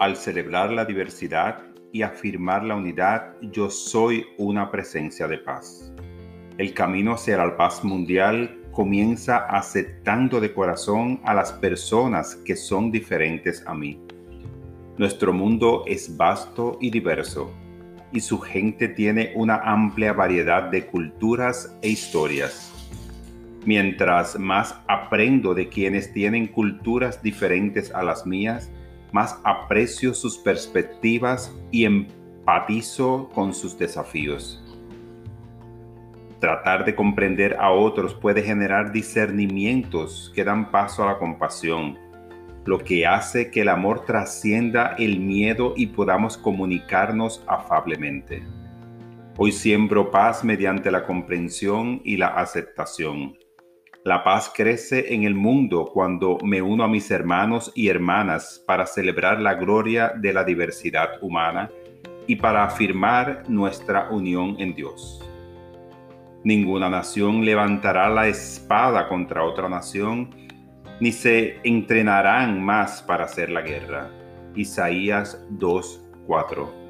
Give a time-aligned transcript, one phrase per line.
[0.00, 5.92] Al celebrar la diversidad y afirmar la unidad, yo soy una presencia de paz.
[6.56, 12.90] El camino hacia la paz mundial comienza aceptando de corazón a las personas que son
[12.90, 14.00] diferentes a mí.
[14.96, 17.52] Nuestro mundo es vasto y diverso,
[18.10, 22.72] y su gente tiene una amplia variedad de culturas e historias.
[23.66, 28.70] Mientras más aprendo de quienes tienen culturas diferentes a las mías,
[29.12, 34.62] más aprecio sus perspectivas y empatizo con sus desafíos.
[36.40, 41.98] Tratar de comprender a otros puede generar discernimientos que dan paso a la compasión,
[42.64, 48.42] lo que hace que el amor trascienda el miedo y podamos comunicarnos afablemente.
[49.36, 53.36] Hoy siembro paz mediante la comprensión y la aceptación.
[54.04, 58.86] La paz crece en el mundo cuando me uno a mis hermanos y hermanas para
[58.86, 61.70] celebrar la gloria de la diversidad humana
[62.26, 65.22] y para afirmar nuestra unión en Dios.
[66.44, 70.34] Ninguna nación levantará la espada contra otra nación,
[70.98, 74.10] ni se entrenarán más para hacer la guerra.
[74.54, 76.89] Isaías 2:4